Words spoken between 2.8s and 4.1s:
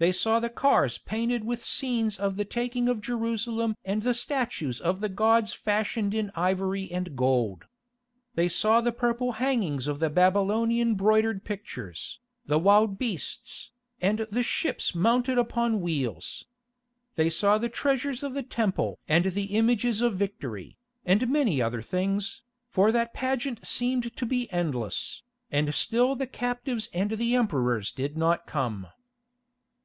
of Jerusalem and